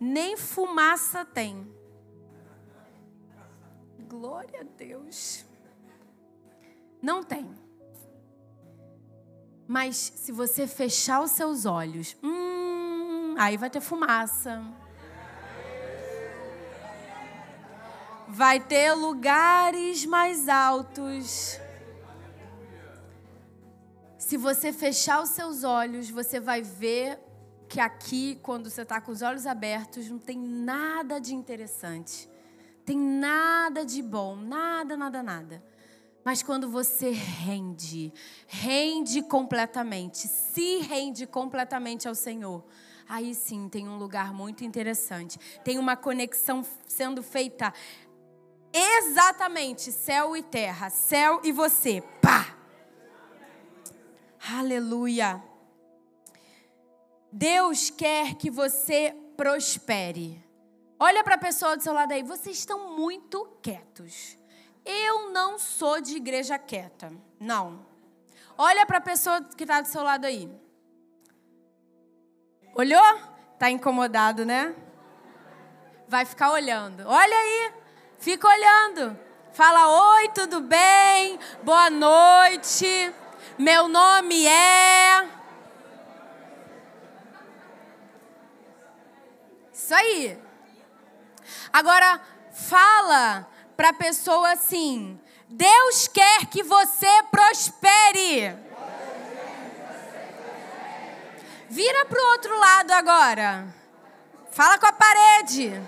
[0.00, 1.70] Nem fumaça tem.
[4.08, 5.44] Glória a Deus.
[7.02, 7.50] Não tem.
[9.66, 14.62] Mas se você fechar os seus olhos, hum, aí vai ter fumaça.
[18.28, 21.60] Vai ter lugares mais altos.
[24.26, 27.16] Se você fechar os seus olhos, você vai ver
[27.68, 32.28] que aqui, quando você está com os olhos abertos, não tem nada de interessante.
[32.84, 35.62] Tem nada de bom, nada, nada, nada.
[36.24, 38.12] Mas quando você rende,
[38.48, 42.64] rende completamente, se rende completamente ao Senhor,
[43.08, 45.38] aí sim tem um lugar muito interessante.
[45.62, 47.72] Tem uma conexão sendo feita
[48.72, 52.02] exatamente céu e terra, céu e você.
[52.20, 52.55] Pá!
[54.54, 55.42] Aleluia.
[57.32, 60.42] Deus quer que você prospere.
[60.98, 64.38] Olha para a pessoa do seu lado aí, vocês estão muito quietos.
[64.84, 67.12] Eu não sou de igreja quieta.
[67.40, 67.84] Não.
[68.56, 70.48] Olha para a pessoa que está do seu lado aí.
[72.74, 73.20] Olhou?
[73.58, 74.74] Tá incomodado, né?
[76.06, 77.02] Vai ficar olhando.
[77.06, 77.72] Olha aí.
[78.18, 79.18] Fica olhando.
[79.52, 81.38] Fala: Oi, tudo bem?
[81.62, 83.12] Boa noite.
[83.58, 85.28] Meu nome é.
[89.72, 90.38] Isso aí.
[91.72, 92.20] Agora,
[92.52, 98.56] fala para a pessoa assim: Deus quer que você prospere.
[101.68, 103.66] Vira para o outro lado agora.
[104.50, 105.70] Fala com a parede.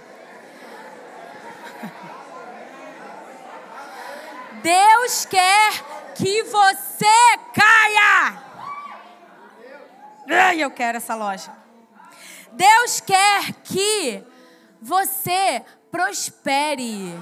[4.62, 5.72] Deus quer
[6.18, 7.06] que você
[7.54, 8.42] caia.
[10.28, 11.52] Ai, eu quero essa loja.
[12.52, 14.24] Deus quer que
[14.82, 17.14] você prospere.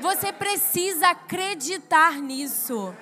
[0.00, 2.94] Você precisa acreditar nisso.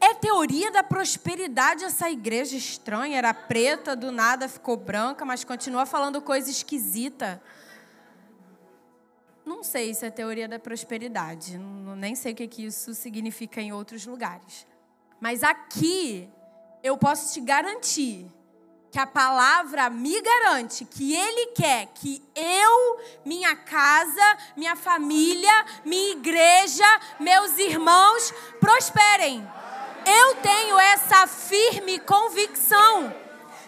[0.00, 3.18] É teoria da prosperidade essa igreja estranha.
[3.18, 7.42] Era preta, do nada ficou branca, mas continua falando coisa esquisita.
[9.44, 13.60] Não sei se é teoria da prosperidade, não, nem sei o que, que isso significa
[13.60, 14.66] em outros lugares.
[15.20, 16.28] Mas aqui
[16.82, 18.26] eu posso te garantir
[18.90, 26.12] que a palavra me garante que Ele quer que eu, minha casa, minha família, minha
[26.12, 26.84] igreja,
[27.18, 29.46] meus irmãos prosperem.
[30.06, 33.12] Eu tenho essa firme convicção.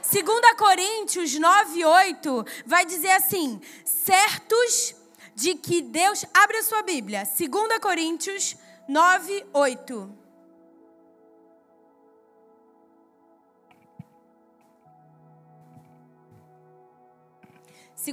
[0.08, 4.94] 2 Coríntios 9, 8 vai dizer assim: certos
[5.36, 6.24] de que Deus.
[6.32, 8.56] Abre a sua Bíblia, 2 Coríntios
[8.88, 10.26] 9, 8.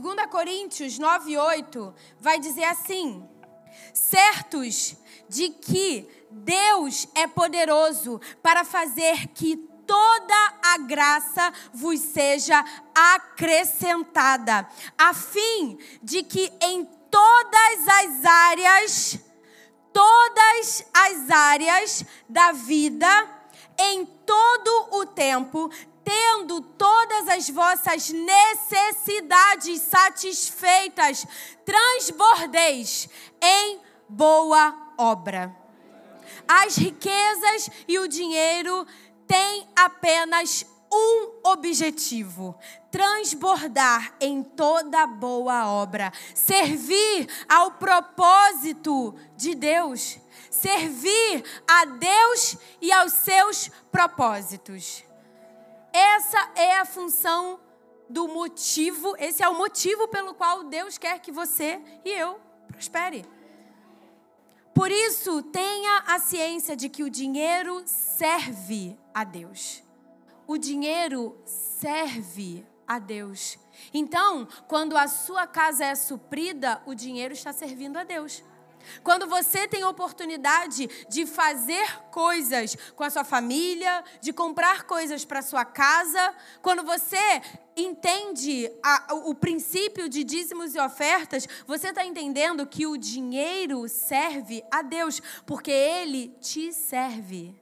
[0.02, 3.28] 2 Coríntios 9, 8 vai dizer assim:
[3.94, 4.96] certos
[5.30, 9.56] de que Deus é poderoso para fazer que
[9.86, 12.64] toda a graça vos seja
[12.96, 14.68] acrescentada,
[14.98, 19.20] a fim de que em todas as áreas,
[19.94, 23.08] todas as áreas da vida,
[23.78, 25.70] em todo o tempo,
[26.04, 31.28] tendo todas as vossas necessidades satisfeitas,
[31.64, 33.08] transbordeis
[33.40, 35.56] em boa obra.
[36.48, 38.88] As riquezas e o dinheiro
[39.28, 42.58] têm apenas um objetivo:
[42.94, 50.20] transbordar em toda boa obra, servir ao propósito de Deus,
[50.52, 55.04] servir a Deus e aos seus propósitos.
[55.92, 57.60] Essa é a função
[58.08, 63.26] do motivo, esse é o motivo pelo qual Deus quer que você e eu prospere.
[64.72, 69.82] Por isso, tenha a ciência de que o dinheiro serve a Deus.
[70.46, 73.58] O dinheiro serve a Deus.
[73.94, 78.44] Então, quando a sua casa é suprida, o dinheiro está servindo a Deus.
[79.04, 85.42] Quando você tem oportunidade de fazer coisas com a sua família, de comprar coisas para
[85.42, 87.42] sua casa, quando você
[87.76, 94.64] entende a, o princípio de dízimos e ofertas, você está entendendo que o dinheiro serve
[94.70, 97.56] a Deus, porque ele te serve.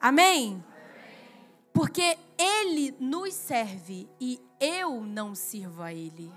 [0.00, 0.64] Amém?
[1.72, 6.32] Porque ele nos serve e eu não sirvo a ele.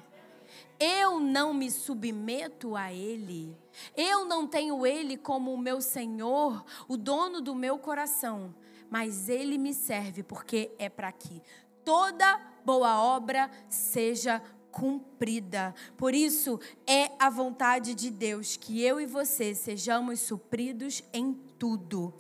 [0.80, 3.58] Eu não me submeto a Ele.
[3.96, 8.54] Eu não tenho Ele como o meu Senhor, o dono do meu coração.
[8.90, 11.42] Mas Ele me serve porque é para que
[11.86, 14.42] toda boa obra seja
[14.72, 15.74] cumprida.
[15.96, 22.14] Por isso, é a vontade de Deus que eu e você sejamos supridos em tudo.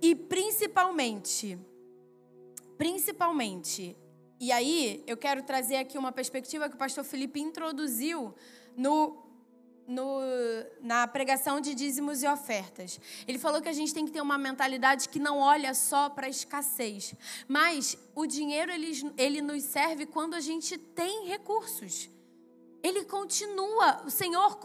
[0.00, 1.58] E principalmente,
[2.76, 3.96] principalmente,
[4.40, 8.34] e aí, eu quero trazer aqui uma perspectiva que o pastor Felipe introduziu
[8.76, 9.24] no,
[9.86, 10.18] no,
[10.80, 13.00] na pregação de dízimos e ofertas.
[13.26, 16.26] Ele falou que a gente tem que ter uma mentalidade que não olha só para
[16.26, 17.14] a escassez,
[17.46, 22.10] mas o dinheiro ele, ele nos serve quando a gente tem recursos.
[22.82, 24.58] Ele continua, o Senhor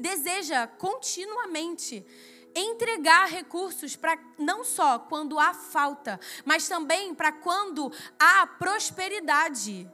[0.00, 2.06] deseja continuamente
[2.54, 9.90] entregar recursos para não só quando há falta, mas também para quando há prosperidade.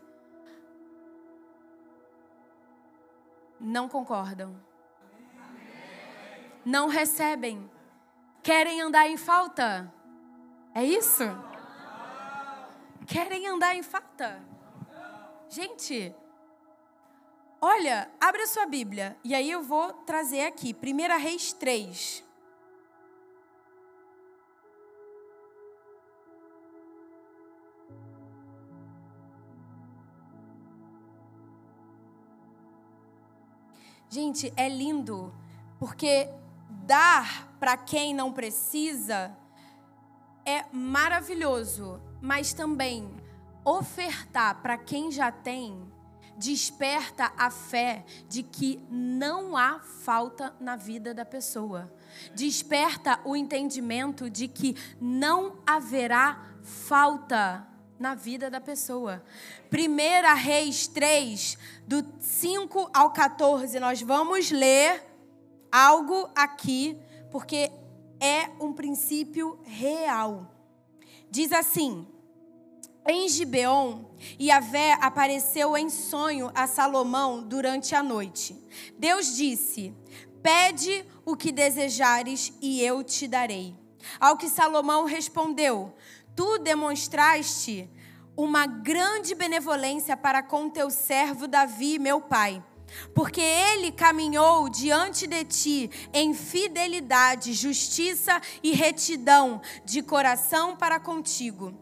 [3.59, 4.59] Não concordam.
[6.65, 7.71] Não recebem.
[8.43, 9.93] Querem andar em falta.
[10.75, 11.25] É isso?
[13.07, 14.43] Querem andar em falta.
[15.49, 16.15] Gente,
[17.61, 19.17] olha, abre a sua Bíblia.
[19.25, 22.30] E aí eu vou trazer aqui, 1 Reis 3.
[34.13, 35.33] Gente, é lindo,
[35.79, 36.29] porque
[36.69, 39.31] dar para quem não precisa
[40.45, 43.09] é maravilhoso, mas também
[43.65, 45.89] ofertar para quem já tem
[46.37, 51.93] desperta a fé de que não há falta na vida da pessoa.
[52.35, 57.70] Desperta o entendimento de que não haverá falta
[58.01, 59.23] na vida da pessoa.
[59.71, 65.07] 1 Reis 3, do 5 ao 14, nós vamos ler
[65.71, 66.97] algo aqui,
[67.31, 67.71] porque
[68.19, 70.51] é um princípio real.
[71.31, 72.09] Diz assim:
[73.07, 74.07] Em Gibeon,
[74.41, 78.57] Yahvé apareceu em sonho a Salomão durante a noite.
[78.99, 79.95] Deus disse:
[80.43, 83.79] Pede o que desejares e eu te darei.
[84.19, 85.95] Ao que Salomão respondeu:
[86.35, 87.91] Tu demonstraste
[88.37, 92.65] uma grande benevolência para com teu servo Davi, meu pai.
[93.15, 101.73] Porque ele caminhou diante de ti em fidelidade, justiça e retidão de coração para contigo.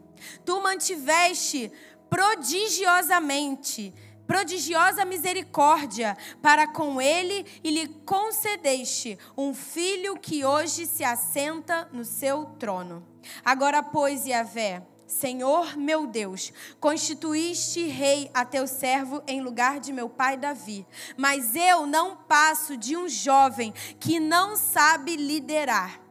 [0.45, 1.71] Tu mantiveste
[2.09, 3.93] prodigiosamente,
[4.27, 12.03] prodigiosa misericórdia para com ele e lhe concedeste um filho que hoje se assenta no
[12.05, 13.08] seu trono.
[13.43, 20.07] Agora, pois, Yahvé, Senhor meu Deus, constituíste rei a teu servo em lugar de meu
[20.07, 20.85] pai Davi.
[21.17, 26.08] Mas eu não passo de um jovem que não sabe liderar.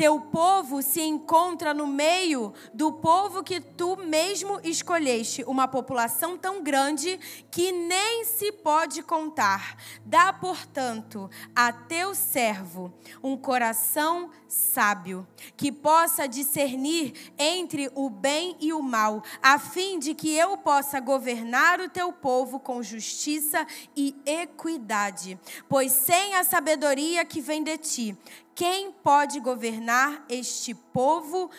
[0.00, 6.62] Teu povo se encontra no meio do povo que tu mesmo escolheste, uma população tão
[6.62, 7.20] grande
[7.50, 9.76] que nem se pode contar.
[10.02, 12.90] Dá, portanto, a teu servo
[13.22, 20.14] um coração sábio, que possa discernir entre o bem e o mal, a fim de
[20.14, 25.38] que eu possa governar o teu povo com justiça e equidade.
[25.68, 28.18] Pois sem a sabedoria que vem de ti,
[28.54, 31.50] quem pode governar este povo,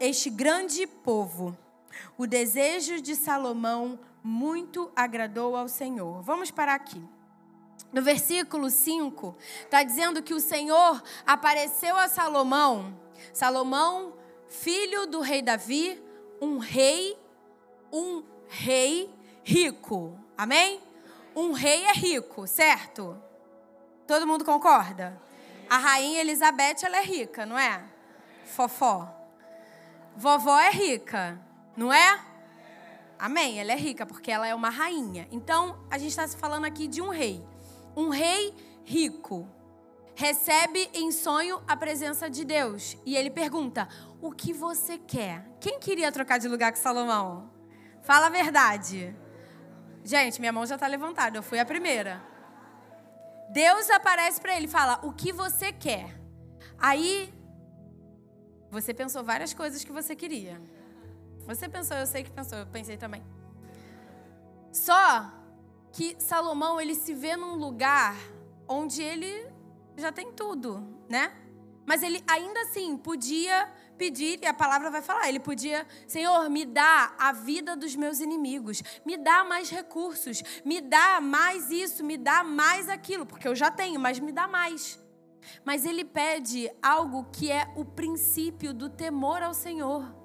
[0.00, 1.56] este grande povo?
[2.18, 6.22] O desejo de Salomão muito agradou ao Senhor.
[6.22, 7.02] Vamos parar aqui.
[7.92, 12.98] No versículo 5, está dizendo que o Senhor apareceu a Salomão.
[13.32, 14.14] Salomão,
[14.48, 16.02] filho do rei Davi,
[16.40, 17.16] um rei,
[17.92, 19.08] um rei
[19.44, 20.18] rico.
[20.36, 20.80] Amém?
[21.36, 23.16] Um rei é rico, certo?
[24.06, 25.20] Todo mundo concorda?
[25.68, 27.82] A rainha Elizabeth, ela é rica, não é?
[28.44, 29.08] Fofó.
[30.16, 31.40] Vovó é rica,
[31.76, 32.20] não é?
[33.18, 35.26] Amém, ela é rica porque ela é uma rainha.
[35.30, 37.44] Então, a gente está falando aqui de um rei.
[37.96, 38.54] Um rei
[38.84, 39.48] rico
[40.14, 42.96] recebe em sonho a presença de Deus.
[43.04, 43.88] E ele pergunta:
[44.20, 45.44] O que você quer?
[45.60, 47.50] Quem queria trocar de lugar com Salomão?
[48.02, 49.16] Fala a verdade.
[50.04, 52.22] Gente, minha mão já está levantada, eu fui a primeira.
[53.50, 56.20] Deus aparece para ele e fala: O que você quer?
[56.78, 57.32] Aí,
[58.70, 60.60] você pensou várias coisas que você queria.
[61.46, 63.22] Você pensou, eu sei que pensou, eu pensei também.
[64.72, 65.30] Só
[65.92, 68.16] que Salomão, ele se vê num lugar
[68.66, 69.46] onde ele
[69.96, 71.32] já tem tudo, né?
[71.86, 76.64] Mas ele ainda assim podia pedir, e a palavra vai falar, ele podia, Senhor, me
[76.64, 82.16] dá a vida dos meus inimigos, me dá mais recursos, me dá mais isso, me
[82.16, 85.02] dá mais aquilo, porque eu já tenho, mas me dá mais.
[85.64, 90.24] Mas ele pede algo que é o princípio do temor ao Senhor.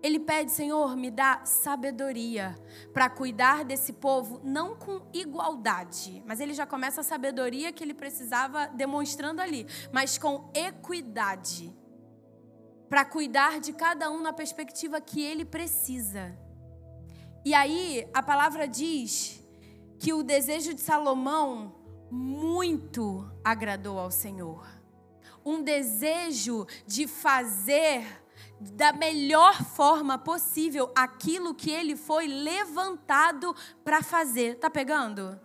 [0.00, 2.56] Ele pede, Senhor, me dá sabedoria
[2.92, 7.94] para cuidar desse povo, não com igualdade, mas ele já começa a sabedoria que ele
[7.94, 11.74] precisava demonstrando ali, mas com equidade
[12.88, 16.36] para cuidar de cada um na perspectiva que ele precisa.
[17.44, 19.44] E aí a palavra diz
[19.98, 21.74] que o desejo de Salomão
[22.10, 24.66] muito agradou ao Senhor.
[25.44, 28.04] Um desejo de fazer
[28.60, 34.58] da melhor forma possível aquilo que ele foi levantado para fazer.
[34.58, 35.38] Tá pegando?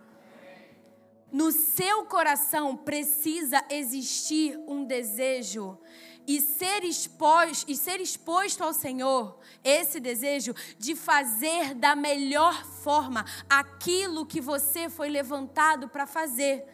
[1.32, 5.78] No seu coração precisa existir um desejo
[6.26, 13.24] e ser exposto, e ser exposto ao Senhor, esse desejo de fazer da melhor forma
[13.48, 16.64] aquilo que você foi levantado para fazer.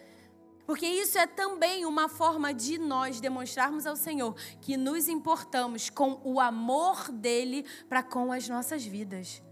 [0.66, 6.20] Porque isso é também uma forma de nós demonstrarmos ao Senhor que nos importamos com
[6.22, 9.42] o amor dele para com as nossas vidas.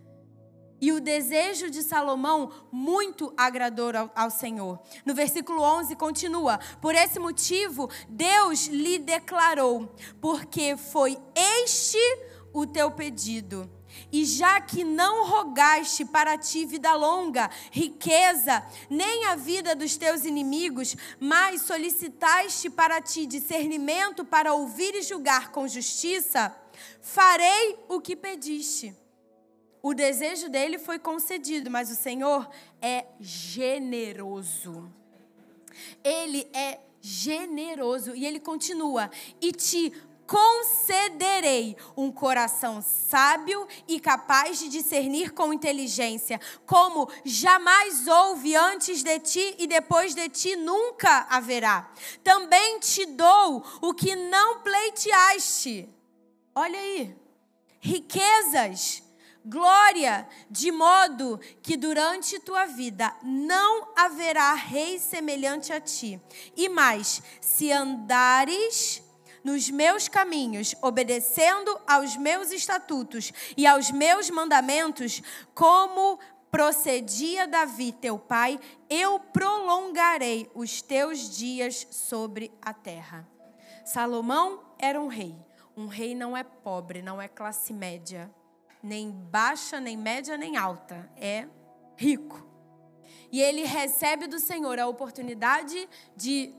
[0.81, 4.79] E o desejo de Salomão muito agradou ao, ao, Senhor.
[5.05, 11.99] No versículo 11 continua: Por esse motivo, Deus lhe declarou, porque foi este
[12.53, 13.69] o teu pedido.
[14.13, 20.25] E já que não rogaste para ti vida longa, riqueza, nem a vida dos teus
[20.25, 26.55] inimigos, mas solicitaste para ti discernimento para ouvir e julgar com justiça,
[27.01, 28.95] farei o que pediste.
[29.83, 32.49] O desejo dele foi concedido, mas o Senhor
[32.81, 34.93] é generoso.
[36.03, 39.11] Ele é generoso e ele continua:
[39.41, 39.93] e te
[40.29, 49.19] concederei um coração sábio e capaz de discernir com inteligência, como jamais houve antes de
[49.21, 51.91] ti e depois de ti nunca haverá.
[52.23, 55.89] Também te dou o que não pleiteaste.
[56.55, 57.17] Olha aí,
[57.81, 59.03] riquezas
[59.49, 66.21] glória, de modo que durante tua vida não haverá rei semelhante a ti.
[66.57, 69.03] E mais, se andares
[69.43, 75.23] nos meus caminhos, obedecendo aos meus estatutos e aos meus mandamentos,
[75.55, 76.19] como
[76.51, 83.27] procedia Davi, teu pai, eu prolongarei os teus dias sobre a terra.
[83.85, 85.35] Salomão era um rei.
[85.75, 88.31] Um rei não é pobre, não é classe média
[88.83, 91.47] nem baixa, nem média, nem alta, é
[91.97, 92.47] rico.
[93.31, 96.55] E ele recebe do Senhor a oportunidade de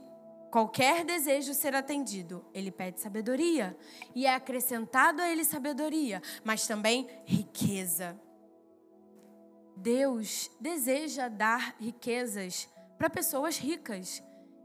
[0.50, 3.76] qualquer desejo ser atendido, ele pede sabedoria.
[4.14, 8.20] E é acrescentado a ele sabedoria, mas também riqueza.
[9.76, 12.68] Deus deseja dar riquezas
[12.98, 14.22] para pessoas ricas,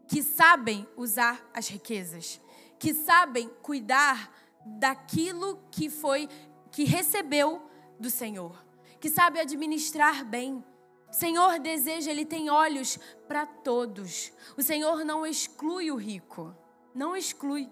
[0.08, 2.42] que sabem usar as riquezas,
[2.78, 4.32] que sabem cuidar
[4.66, 6.28] daquilo que foi
[6.76, 7.62] que recebeu
[7.98, 8.62] do Senhor,
[9.00, 10.62] que sabe administrar bem.
[11.10, 13.00] O Senhor deseja, ele tem olhos
[13.30, 14.34] para todos.
[14.58, 16.54] O Senhor não exclui o rico,
[16.94, 17.72] não exclui.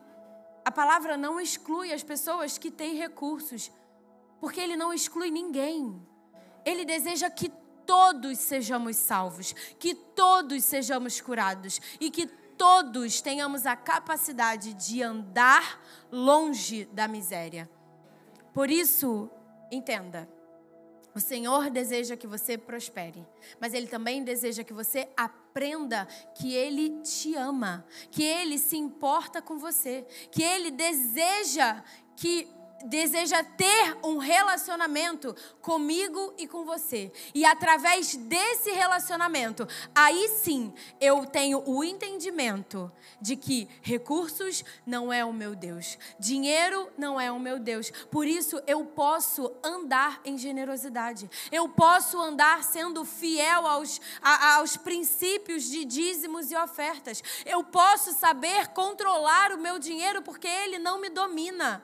[0.64, 3.70] A palavra não exclui as pessoas que têm recursos,
[4.40, 6.02] porque ele não exclui ninguém.
[6.64, 7.52] Ele deseja que
[7.86, 15.84] todos sejamos salvos, que todos sejamos curados e que todos tenhamos a capacidade de andar
[16.10, 17.70] longe da miséria.
[18.54, 19.30] Por isso,
[19.72, 20.30] entenda.
[21.16, 23.26] O Senhor deseja que você prospere,
[23.60, 29.42] mas Ele também deseja que você aprenda que Ele te ama, que Ele se importa
[29.42, 31.84] com você, que Ele deseja
[32.16, 32.48] que
[32.84, 37.12] deseja ter um relacionamento comigo e com você.
[37.34, 45.24] E através desse relacionamento, aí sim eu tenho o entendimento de que recursos não é
[45.24, 47.92] o meu Deus, dinheiro não é o meu Deus.
[48.12, 51.30] Por isso eu posso andar em generosidade.
[51.52, 57.24] Eu posso andar sendo fiel aos, a, aos princípios de dízimos e ofertas.
[57.46, 61.84] Eu posso saber controlar o meu dinheiro porque ele não me domina.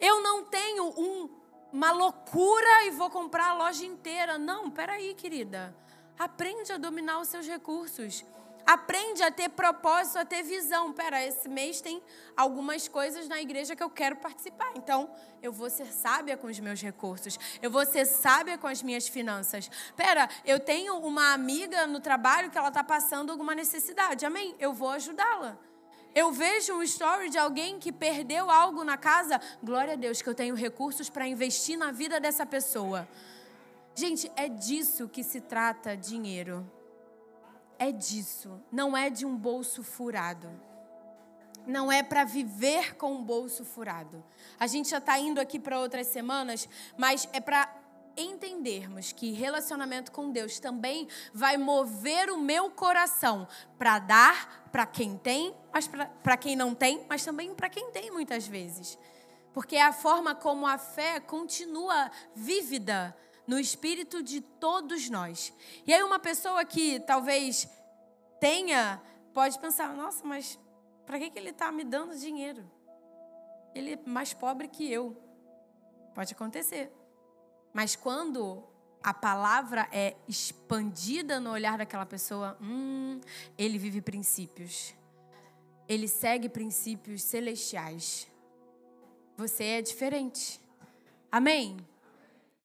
[0.00, 1.28] Eu não tenho um,
[1.72, 4.38] uma loucura e vou comprar a loja inteira.
[4.38, 5.74] Não, peraí, querida.
[6.18, 8.24] Aprende a dominar os seus recursos.
[8.66, 10.92] Aprende a ter propósito, a ter visão.
[10.92, 12.02] Pera, esse mês tem
[12.36, 14.72] algumas coisas na igreja que eu quero participar.
[14.74, 15.10] Então,
[15.42, 17.38] eu vou ser sábia com os meus recursos.
[17.60, 19.70] Eu vou ser sábia com as minhas finanças.
[19.96, 24.24] Pera, eu tenho uma amiga no trabalho que ela está passando alguma necessidade.
[24.24, 24.54] Amém?
[24.58, 25.58] Eu vou ajudá-la.
[26.14, 29.40] Eu vejo um story de alguém que perdeu algo na casa.
[29.62, 33.08] Glória a Deus que eu tenho recursos para investir na vida dessa pessoa.
[33.96, 36.64] Gente, é disso que se trata dinheiro.
[37.78, 38.62] É disso.
[38.70, 40.48] Não é de um bolso furado.
[41.66, 44.22] Não é para viver com um bolso furado.
[44.60, 47.83] A gente já está indo aqui para outras semanas, mas é para
[48.16, 53.46] entendermos que relacionamento com Deus também vai mover o meu coração
[53.78, 55.88] para dar para quem tem, mas
[56.22, 58.98] para quem não tem, mas também para quem tem muitas vezes.
[59.52, 65.52] Porque é a forma como a fé continua vívida no espírito de todos nós.
[65.86, 67.68] E aí uma pessoa que talvez
[68.40, 69.00] tenha
[69.32, 70.58] pode pensar: "Nossa, mas
[71.06, 72.68] para que que ele está me dando dinheiro?
[73.74, 75.16] Ele é mais pobre que eu."
[76.14, 76.92] Pode acontecer.
[77.74, 78.62] Mas quando
[79.02, 83.20] a palavra é expandida no olhar daquela pessoa, hum,
[83.58, 84.94] ele vive princípios.
[85.88, 88.26] Ele segue princípios celestiais.
[89.36, 90.60] Você é diferente.
[91.30, 91.76] Amém?